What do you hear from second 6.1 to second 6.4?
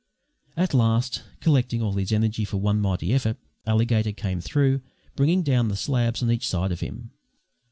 on